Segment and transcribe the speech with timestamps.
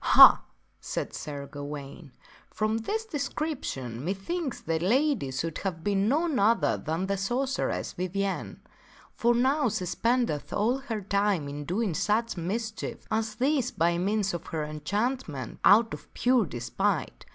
[0.03, 0.41] Ha!"
[0.81, 2.11] said Sir Gawaine,"
[2.55, 8.61] from this description methinks that lady could have been none other than the sorceress Vivien.
[9.13, 13.99] For now she spendeth all of her time in doing such mischief as this by
[13.99, 17.25] means of her enchantment, out of pure despite.